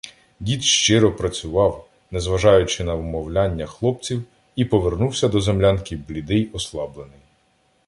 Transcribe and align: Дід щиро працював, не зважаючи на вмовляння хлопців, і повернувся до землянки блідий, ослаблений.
Дід 0.39 0.63
щиро 0.63 1.15
працював, 1.15 1.87
не 2.11 2.19
зважаючи 2.19 2.83
на 2.83 2.93
вмовляння 2.93 3.65
хлопців, 3.65 4.23
і 4.55 4.65
повернувся 4.65 5.27
до 5.27 5.41
землянки 5.41 5.95
блідий, 5.97 6.49
ослаблений. 6.53 7.19